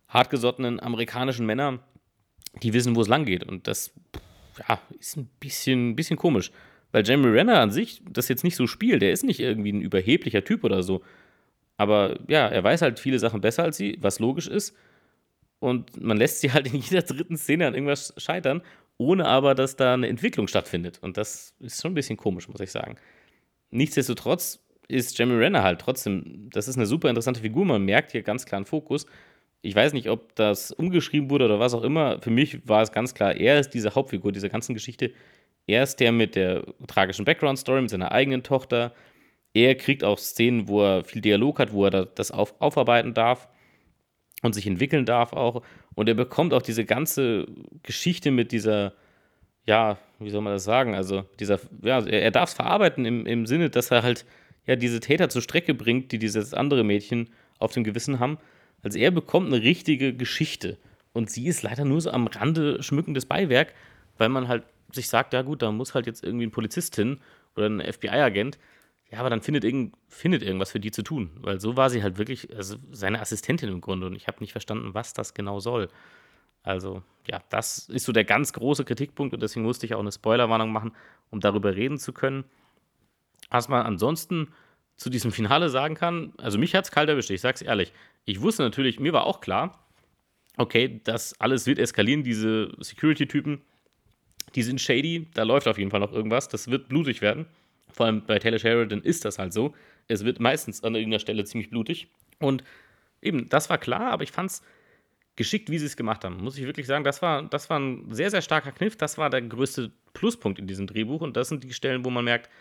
[0.08, 1.80] hartgesottenen amerikanischen Männer,
[2.63, 3.43] die wissen, wo es lang geht.
[3.43, 3.93] Und das
[4.67, 6.51] ja, ist ein bisschen, bisschen komisch.
[6.91, 9.03] Weil Jeremy Renner an sich das jetzt nicht so spielt.
[9.03, 11.03] Der ist nicht irgendwie ein überheblicher Typ oder so.
[11.78, 14.76] Aber ja, er weiß halt viele Sachen besser als sie, was logisch ist.
[15.60, 18.62] Und man lässt sie halt in jeder dritten Szene an irgendwas scheitern,
[18.98, 21.00] ohne aber, dass da eine Entwicklung stattfindet.
[21.02, 22.98] Und das ist schon ein bisschen komisch, muss ich sagen.
[23.70, 27.66] Nichtsdestotrotz ist Jeremy Renner halt trotzdem, das ist eine super interessante Figur.
[27.66, 29.06] Man merkt hier ganz klar einen Fokus.
[29.62, 32.22] Ich weiß nicht, ob das umgeschrieben wurde oder was auch immer.
[32.22, 35.12] Für mich war es ganz klar, er ist diese Hauptfigur dieser ganzen Geschichte.
[35.68, 38.94] Er ist der mit der tragischen Background-Story, mit seiner eigenen Tochter.
[39.58, 43.50] Er kriegt auch Szenen, wo er viel Dialog hat, wo er das auf, aufarbeiten darf
[44.43, 45.63] und sich entwickeln darf auch.
[45.96, 47.48] Und er bekommt auch diese ganze
[47.82, 48.93] Geschichte mit dieser,
[49.65, 50.93] ja, wie soll man das sagen?
[50.93, 54.26] Also, dieser, ja, er, er darf es verarbeiten im, im Sinne, dass er halt
[54.67, 58.38] ja diese Täter zur Strecke bringt, die dieses andere Mädchen auf dem Gewissen haben.
[58.84, 60.78] Also er bekommt eine richtige Geschichte.
[61.13, 63.74] Und sie ist leider nur so am Rande schmückendes Beiwerk,
[64.20, 67.20] weil man halt sich sagt, ja gut, da muss halt jetzt irgendwie ein Polizist hin
[67.56, 68.60] oder ein FBI-Agent.
[69.10, 71.32] Ja, aber dann findet, irgend, findet irgendwas für die zu tun.
[71.36, 74.08] Weil so war sie halt wirklich also seine Assistentin im Grunde.
[74.08, 75.88] Und ich habe nicht verstanden, was das genau soll.
[76.63, 79.34] Also, ja, das ist so der ganz große Kritikpunkt.
[79.34, 80.91] Und deswegen musste ich auch eine Spoilerwarnung machen,
[81.30, 82.43] um darüber reden zu können.
[83.50, 84.50] Was man ansonsten
[84.98, 87.93] zu diesem Finale sagen kann, also mich hat es kalt erwischt, ich sag's ehrlich.
[88.26, 89.88] Ich wusste natürlich, mir war auch klar,
[90.58, 93.62] okay, das alles wird eskalieren, diese Security-Typen,
[94.56, 97.46] die sind shady, da läuft auf jeden Fall noch irgendwas, das wird blutig werden.
[97.98, 99.74] Vor allem bei Taylor Sheridan ist das halt so.
[100.08, 102.10] Es wird meistens an irgendeiner Stelle ziemlich blutig.
[102.38, 102.64] Und
[103.24, 104.62] eben, das war klar, aber ich fand es
[105.36, 106.38] geschickt, wie sie es gemacht haben.
[106.44, 108.98] Muss ich wirklich sagen, das war, das war ein sehr, sehr starker Kniff.
[108.98, 111.22] Das war der größte Pluspunkt in diesem Drehbuch.
[111.22, 112.52] Und das sind die Stellen, wo man merkt,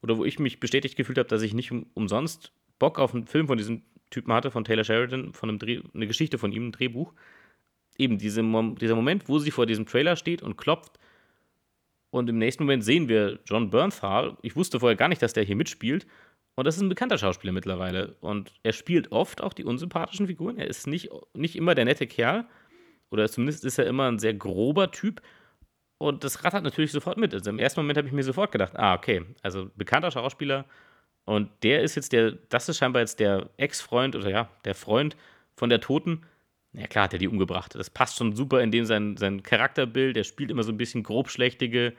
[0.00, 3.26] oder wo ich mich bestätigt gefühlt habe, dass ich nicht um, umsonst Bock auf einen
[3.26, 6.68] Film von diesem Typen hatte, von Taylor Sheridan, von einem Dreh, eine Geschichte von ihm,
[6.68, 7.12] ein Drehbuch.
[7.98, 8.42] Eben diese,
[8.80, 10.98] dieser Moment, wo sie vor diesem Trailer steht und klopft
[12.16, 14.36] und im nächsten Moment sehen wir John Bernthal.
[14.40, 16.06] Ich wusste vorher gar nicht, dass der hier mitspielt.
[16.54, 18.16] Und das ist ein bekannter Schauspieler mittlerweile.
[18.20, 20.56] Und er spielt oft auch die unsympathischen Figuren.
[20.56, 22.46] Er ist nicht, nicht immer der nette Kerl.
[23.10, 25.20] Oder zumindest ist er immer ein sehr grober Typ.
[25.98, 27.34] Und das rattert natürlich sofort mit.
[27.34, 30.64] Also im ersten Moment habe ich mir sofort gedacht, ah, okay, also bekannter Schauspieler.
[31.26, 35.18] Und der ist jetzt der, das ist scheinbar jetzt der Ex-Freund oder ja, der Freund
[35.54, 36.22] von der Toten.
[36.76, 37.74] Ja, klar hat er die umgebracht.
[37.74, 40.16] Das passt schon super in dem sein, sein Charakterbild.
[40.16, 41.94] Er spielt immer so ein bisschen grobschlächtige,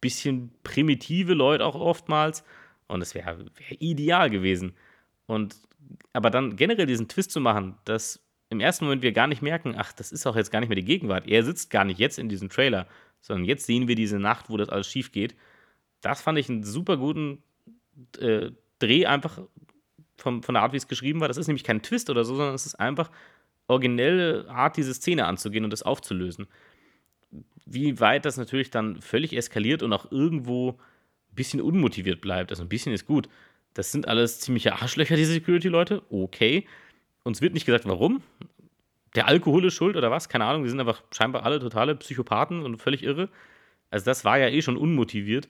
[0.00, 2.44] bisschen primitive Leute auch oftmals.
[2.86, 4.74] Und es wäre wär ideal gewesen.
[5.26, 5.56] Und
[6.12, 9.74] aber dann generell diesen Twist zu machen, dass im ersten Moment wir gar nicht merken,
[9.76, 11.26] ach, das ist auch jetzt gar nicht mehr die Gegenwart.
[11.26, 12.86] Er sitzt gar nicht jetzt in diesem Trailer,
[13.20, 15.34] sondern jetzt sehen wir diese Nacht, wo das alles schief geht.
[16.02, 17.42] Das fand ich einen super guten
[18.20, 19.40] äh, Dreh, einfach
[20.16, 21.28] vom, von der Art, wie es geschrieben war.
[21.28, 23.10] Das ist nämlich kein Twist oder so, sondern es ist einfach
[23.66, 26.46] originelle Art, diese Szene anzugehen und das aufzulösen.
[27.66, 32.50] Wie weit das natürlich dann völlig eskaliert und auch irgendwo ein bisschen unmotiviert bleibt.
[32.50, 33.28] Also ein bisschen ist gut.
[33.72, 36.02] Das sind alles ziemliche Arschlöcher, diese Security-Leute.
[36.10, 36.66] Okay.
[37.24, 38.22] Uns wird nicht gesagt, warum.
[39.14, 40.28] Der Alkohol ist schuld oder was?
[40.28, 40.62] Keine Ahnung.
[40.64, 43.28] Die sind einfach scheinbar alle totale Psychopathen und völlig irre.
[43.90, 45.48] Also, das war ja eh schon unmotiviert,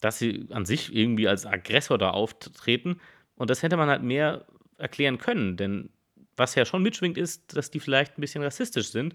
[0.00, 3.00] dass sie an sich irgendwie als Aggressor da auftreten.
[3.36, 4.46] Und das hätte man halt mehr
[4.78, 5.90] erklären können, denn
[6.36, 9.14] was ja schon mitschwingt, ist, dass die vielleicht ein bisschen rassistisch sind.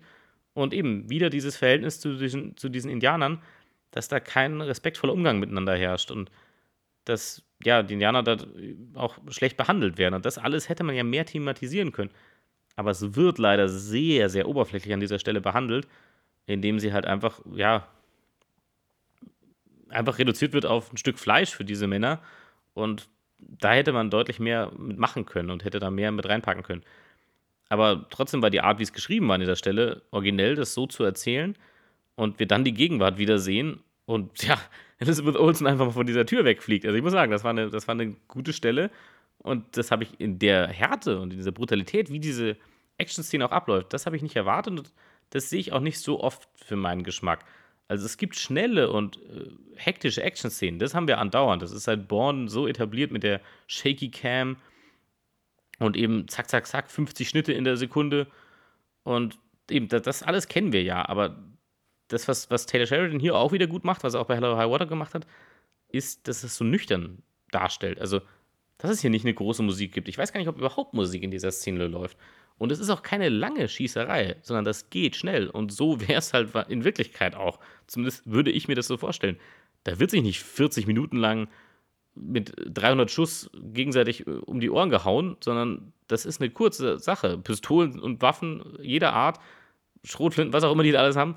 [0.53, 3.41] Und eben wieder dieses Verhältnis zu diesen, zu diesen Indianern,
[3.91, 6.29] dass da kein respektvoller Umgang miteinander herrscht und
[7.05, 8.37] dass ja, die Indianer da
[8.95, 10.15] auch schlecht behandelt werden.
[10.15, 12.11] Und das alles hätte man ja mehr thematisieren können.
[12.75, 15.87] Aber es wird leider sehr, sehr oberflächlich an dieser Stelle behandelt,
[16.45, 17.87] indem sie halt einfach, ja,
[19.89, 22.21] einfach reduziert wird auf ein Stück Fleisch für diese Männer.
[22.73, 26.83] Und da hätte man deutlich mehr mitmachen können und hätte da mehr mit reinpacken können.
[27.69, 30.87] Aber trotzdem war die Art, wie es geschrieben war an dieser Stelle, originell, das so
[30.87, 31.55] zu erzählen
[32.15, 34.57] und wir dann die Gegenwart wiedersehen und ja,
[34.97, 36.85] Elizabeth Olsen einfach mal von dieser Tür wegfliegt.
[36.85, 38.89] Also ich muss sagen, das war eine, das war eine gute Stelle
[39.37, 42.57] und das habe ich in der Härte und in dieser Brutalität, wie diese
[42.97, 44.93] Action-Szene auch abläuft, das habe ich nicht erwartet und
[45.29, 47.45] das sehe ich auch nicht so oft für meinen Geschmack.
[47.87, 51.61] Also es gibt schnelle und äh, hektische Action-Szenen, das haben wir andauernd.
[51.61, 54.57] Das ist seit Born so etabliert mit der Shaky Cam
[55.79, 58.27] und eben zack, zack, zack, 50 Schnitte in der Sekunde.
[59.03, 59.39] Und
[59.69, 61.07] eben, das, das alles kennen wir ja.
[61.07, 61.37] Aber
[62.09, 64.57] das, was, was Taylor Sheridan hier auch wieder gut macht, was er auch bei Hello
[64.57, 65.25] High Water gemacht hat,
[65.87, 67.99] ist, dass es so nüchtern darstellt.
[67.99, 68.21] Also,
[68.77, 70.07] dass es hier nicht eine große Musik gibt.
[70.07, 72.17] Ich weiß gar nicht, ob überhaupt Musik in dieser Szene läuft.
[72.57, 75.49] Und es ist auch keine lange Schießerei, sondern das geht schnell.
[75.49, 77.59] Und so wäre es halt in Wirklichkeit auch.
[77.87, 79.39] Zumindest würde ich mir das so vorstellen.
[79.85, 81.47] Da wird sich nicht 40 Minuten lang
[82.19, 87.37] mit 300 Schuss gegenseitig äh, um die Ohren gehauen, sondern das ist eine kurze Sache.
[87.37, 89.39] Pistolen und Waffen jeder Art,
[90.03, 91.35] Schrotflinten, was auch immer die da alles haben,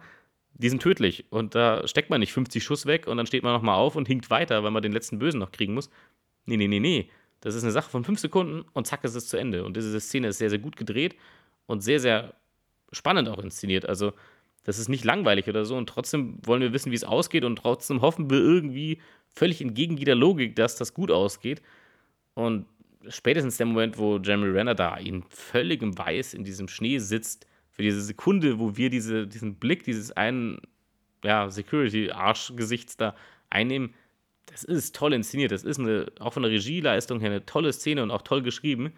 [0.54, 1.26] die sind tödlich.
[1.30, 4.06] Und da steckt man nicht 50 Schuss weg und dann steht man nochmal auf und
[4.06, 5.90] hinkt weiter, weil man den letzten Bösen noch kriegen muss.
[6.46, 7.10] Nee, nee, nee, nee.
[7.40, 9.64] Das ist eine Sache von fünf Sekunden und zack ist es zu Ende.
[9.64, 11.16] Und diese Szene ist sehr, sehr gut gedreht
[11.66, 12.34] und sehr, sehr
[12.92, 13.88] spannend auch inszeniert.
[13.88, 14.12] Also,
[14.64, 17.56] das ist nicht langweilig oder so und trotzdem wollen wir wissen, wie es ausgeht und
[17.56, 19.00] trotzdem hoffen wir irgendwie
[19.34, 21.62] völlig entgegen jeder Logik, dass das gut ausgeht.
[22.34, 22.66] Und
[23.08, 27.82] spätestens der Moment, wo Jeremy Renner da in völligem Weiß in diesem Schnee sitzt, für
[27.82, 30.60] diese Sekunde, wo wir diese, diesen Blick dieses einen
[31.24, 33.16] ja, Security-Arsch-Gesichts da
[33.48, 33.94] einnehmen,
[34.46, 35.52] das ist toll inszeniert.
[35.52, 38.92] Das ist eine, auch von der Regieleistung her eine tolle Szene und auch toll geschrieben.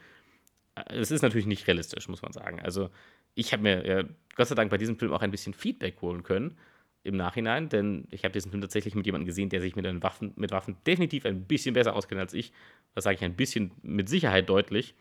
[0.87, 2.61] Es ist natürlich nicht realistisch, muss man sagen.
[2.61, 2.91] Also,
[3.37, 6.25] ich habe mir ja, Gott sei Dank bei diesem Film auch ein bisschen Feedback holen
[6.25, 6.57] können
[7.05, 10.33] im Nachhinein, denn ich habe diesen Film tatsächlich mit jemandem gesehen, der sich mit, Waffen,
[10.37, 12.53] mit Waffen definitiv ein bisschen besser auskennt als ich.
[12.95, 14.95] Das sage ich ein bisschen mit Sicherheit deutlich.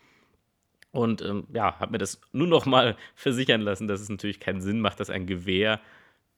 [0.92, 4.60] Und ähm, ja, habe mir das nur noch mal versichern lassen, dass es natürlich keinen
[4.60, 5.80] Sinn macht, dass ein Gewehr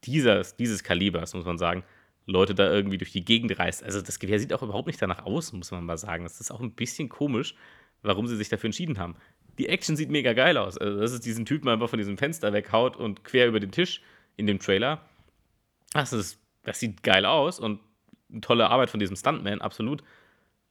[0.05, 1.83] dieses, dieses Kalibers, muss man sagen,
[2.27, 3.83] Leute da irgendwie durch die Gegend reißt.
[3.83, 6.25] Also das Gewehr sieht auch überhaupt nicht danach aus, muss man mal sagen.
[6.25, 7.55] Das ist auch ein bisschen komisch,
[8.03, 9.17] warum sie sich dafür entschieden haben.
[9.59, 10.79] Die Action sieht mega geil aus.
[10.79, 14.01] Also, dass es diesen Typen einfach von diesem Fenster weghaut und quer über den Tisch
[14.37, 15.09] in dem Trailer.
[15.97, 17.81] Das, ist, das sieht geil aus und
[18.31, 20.03] eine tolle Arbeit von diesem Stuntman, absolut.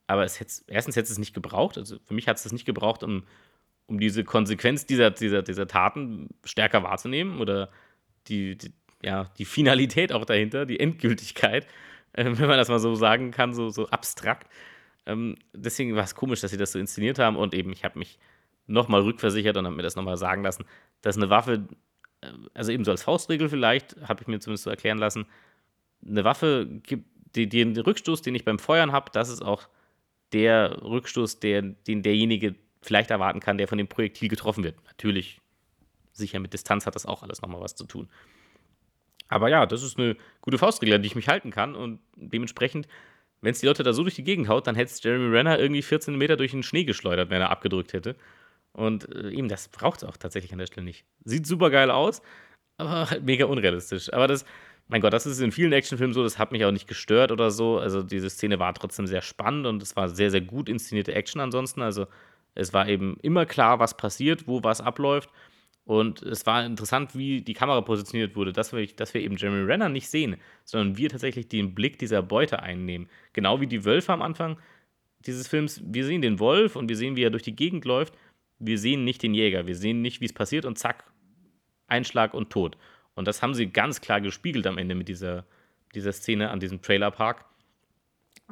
[0.08, 1.78] Aber es erstens hätte es nicht gebraucht.
[1.78, 3.24] Also für mich hat es das nicht gebraucht, um,
[3.88, 7.70] um diese Konsequenz dieser, dieser, dieser Taten stärker wahrzunehmen oder
[8.28, 11.68] die, die, ja, die Finalität auch dahinter, die Endgültigkeit,
[12.14, 14.52] äh, wenn man das mal so sagen kann, so, so abstrakt.
[15.06, 18.00] Ähm, deswegen war es komisch, dass sie das so inszeniert haben und eben, ich habe
[18.00, 18.18] mich
[18.68, 20.66] nochmal rückversichert und habe mir das nochmal sagen lassen,
[21.02, 21.68] dass eine Waffe,
[22.54, 25.26] also eben so als Faustregel vielleicht, habe ich mir zumindest so erklären lassen,
[26.06, 29.68] eine Waffe gibt die, den Rückstoß, den ich beim Feuern habe, das ist auch
[30.32, 34.76] der Rückstoß, der, den derjenige vielleicht erwarten kann, der von dem Projektil getroffen wird.
[34.86, 35.42] Natürlich,
[36.14, 38.10] sicher mit Distanz hat das auch alles nochmal was zu tun.
[39.28, 42.88] Aber ja, das ist eine gute Faustregel, an die ich mich halten kann und dementsprechend
[43.46, 45.60] wenn es die Leute da so durch die Gegend haut, dann hätte es Jeremy Renner
[45.60, 48.16] irgendwie 14 Meter durch den Schnee geschleudert, wenn er abgedrückt hätte.
[48.76, 51.06] Und äh, eben, das braucht es auch tatsächlich an der Stelle nicht.
[51.24, 52.22] Sieht super geil aus,
[52.78, 54.12] aber halt mega unrealistisch.
[54.12, 54.46] Aber das,
[54.88, 57.52] mein Gott, das ist in vielen Actionfilmen so, das hat mich auch nicht gestört oder
[57.52, 57.80] so.
[57.80, 61.40] Also diese Szene war trotzdem sehr spannend und es war sehr, sehr gut inszenierte Action
[61.40, 61.82] ansonsten.
[61.82, 62.08] Also
[62.54, 65.30] es war eben immer klar, was passiert, wo was abläuft.
[65.86, 69.64] Und es war interessant, wie die Kamera positioniert wurde, dass wir, dass wir eben Jeremy
[69.64, 70.36] Renner nicht sehen,
[70.66, 73.08] sondern wir tatsächlich den Blick dieser Beute einnehmen.
[73.34, 74.58] Genau wie die Wölfe am Anfang
[75.26, 75.82] dieses Films.
[75.86, 78.16] Wir sehen den Wolf und wir sehen, wie er durch die Gegend läuft.
[78.66, 79.68] Wir sehen nicht den Jäger.
[79.68, 81.04] Wir sehen nicht, wie es passiert und zack,
[81.88, 82.78] Einschlag und Tod.
[83.16, 85.46] Und das haben sie ganz klar gespiegelt am Ende mit dieser,
[85.94, 87.46] dieser Szene an diesem Trailerpark,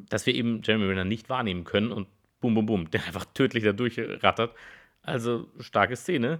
[0.09, 2.07] dass wir eben Jeremy Renner nicht wahrnehmen können und
[2.39, 4.55] bum, bum, bum, der einfach tödlich da durchrattert.
[5.01, 6.39] Also starke Szene.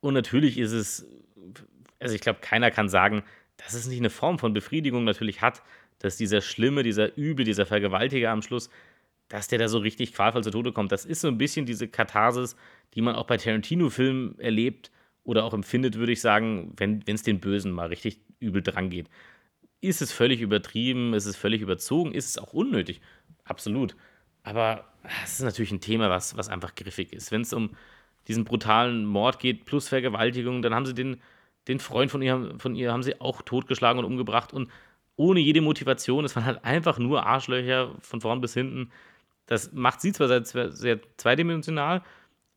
[0.00, 1.06] Und natürlich ist es,
[1.98, 3.22] also ich glaube, keiner kann sagen,
[3.56, 5.62] dass es nicht eine Form von Befriedigung natürlich hat,
[5.98, 8.70] dass dieser Schlimme, dieser Übel, dieser Vergewaltiger am Schluss,
[9.28, 10.92] dass der da so richtig qualvoll zu Tode kommt.
[10.92, 12.56] Das ist so ein bisschen diese Katharsis,
[12.94, 14.90] die man auch bei Tarantino-Filmen erlebt
[15.24, 19.08] oder auch empfindet, würde ich sagen, wenn es den Bösen mal richtig übel dran geht.
[19.80, 21.14] Ist es völlig übertrieben?
[21.14, 22.12] Ist es völlig überzogen?
[22.12, 23.00] Ist es auch unnötig?
[23.44, 23.96] Absolut.
[24.42, 24.84] Aber
[25.24, 27.32] es ist natürlich ein Thema, was, was einfach griffig ist.
[27.32, 27.70] Wenn es um
[28.28, 30.62] diesen brutalen Mord geht, plus Vergewaltigung.
[30.62, 31.20] Dann haben sie den,
[31.68, 34.70] den Freund von ihr, von ihr haben sie auch totgeschlagen und umgebracht und
[35.16, 36.24] ohne jede Motivation.
[36.24, 38.90] Es waren halt einfach nur Arschlöcher von vorn bis hinten.
[39.46, 42.02] Das macht sie zwar sehr, sehr zweidimensional,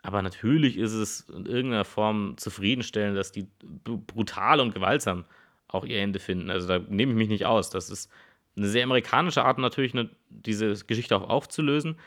[0.01, 3.47] aber natürlich ist es in irgendeiner Form zufriedenstellend, dass die
[3.83, 5.25] brutal und gewaltsam
[5.67, 6.49] auch ihr Ende finden.
[6.49, 7.69] Also da nehme ich mich nicht aus.
[7.69, 8.09] Das ist
[8.57, 11.97] eine sehr amerikanische Art, natürlich eine, diese Geschichte auch aufzulösen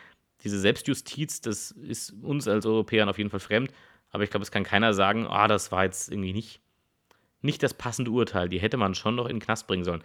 [0.45, 3.73] diese Selbstjustiz, das ist uns als Europäern auf jeden Fall fremd.
[4.11, 6.61] Aber ich glaube, es kann keiner sagen, ah, das war jetzt irgendwie nicht,
[7.41, 8.49] nicht das passende Urteil.
[8.49, 10.03] Die hätte man schon noch in den Knast bringen sollen.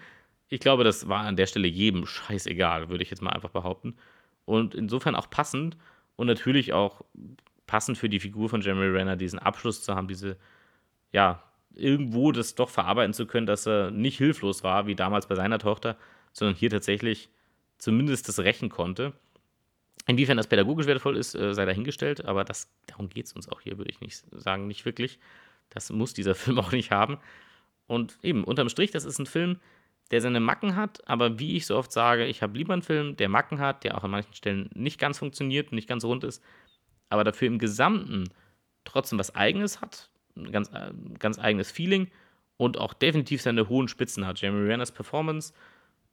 [0.47, 3.97] Ich glaube, das war an der Stelle jedem scheißegal, würde ich jetzt mal einfach behaupten.
[4.47, 5.75] Und insofern auch passend
[6.15, 7.01] und natürlich auch
[7.67, 10.38] passend für die Figur von Jeremy Renner, diesen Abschluss zu haben, diese,
[11.12, 11.43] ja,
[11.75, 15.60] irgendwo das doch verarbeiten zu können, dass er nicht hilflos war, wie damals bei seiner
[15.60, 15.97] Tochter,
[16.31, 17.29] sondern hier tatsächlich
[17.77, 19.12] zumindest das rächen konnte.
[20.07, 23.60] Inwiefern das pädagogisch wertvoll ist, äh, sei dahingestellt, aber das, darum geht es uns auch
[23.60, 25.19] hier, würde ich nicht sagen, nicht wirklich.
[25.69, 27.17] Das muss dieser Film auch nicht haben.
[27.86, 29.60] Und eben, unterm Strich, das ist ein Film,
[30.11, 33.15] der seine Macken hat, aber wie ich so oft sage, ich habe lieber einen Film,
[33.17, 36.23] der Macken hat, der auch an manchen Stellen nicht ganz funktioniert und nicht ganz rund
[36.23, 36.43] ist,
[37.09, 38.25] aber dafür im Gesamten
[38.85, 42.09] trotzdem was Eigenes hat, ein ganz, äh, ganz eigenes Feeling
[42.57, 44.39] und auch definitiv seine hohen Spitzen hat.
[44.39, 45.53] Jeremy Renners Performance,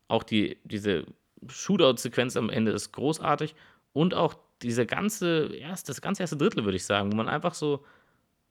[0.09, 1.07] auch die, diese
[1.49, 3.55] Shootout-Sequenz am Ende ist großartig
[3.93, 7.55] und auch diese ganze, erst, das ganze erste Drittel, würde ich sagen, wo man einfach
[7.55, 7.85] so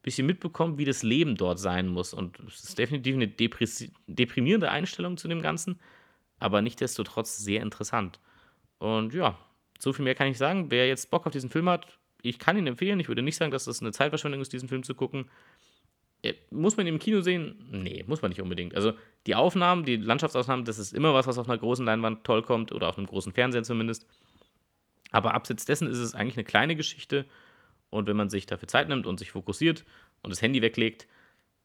[0.04, 2.14] bisschen mitbekommt, wie das Leben dort sein muss.
[2.14, 3.28] Und es ist definitiv eine
[4.08, 5.80] deprimierende Einstellung zu dem Ganzen,
[6.40, 8.20] aber nichtsdestotrotz sehr interessant.
[8.78, 9.38] Und ja,
[9.80, 10.70] so viel mehr kann ich sagen.
[10.70, 11.88] Wer jetzt Bock auf diesen Film hat,
[12.22, 13.00] ich kann ihn empfehlen.
[13.00, 15.30] Ich würde nicht sagen, dass das eine Zeitverschwendung ist, diesen Film zu gucken.
[16.22, 17.56] Äh, muss man ihn im Kino sehen?
[17.72, 18.76] Nee, muss man nicht unbedingt.
[18.76, 18.94] Also
[19.26, 22.72] die Aufnahmen, die Landschaftsaufnahmen, das ist immer was, was auf einer großen Leinwand toll kommt
[22.72, 24.06] oder auf einem großen Fernseher zumindest.
[25.12, 27.26] Aber abseits dessen ist es eigentlich eine kleine Geschichte.
[27.94, 29.86] Und wenn man sich dafür Zeit nimmt und sich fokussiert
[30.24, 31.08] und das Handy weglegt,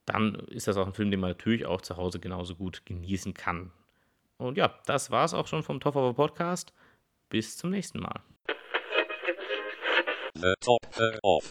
[0.04, 3.34] dann ist das auch ein Film, den man natürlich auch zu Hause genauso gut genießen
[3.34, 3.72] kann.
[4.36, 6.72] Und ja, das war es auch schon vom Top of a Podcast.
[7.30, 8.20] Bis zum nächsten Mal.
[10.34, 10.80] The Top
[11.22, 11.50] of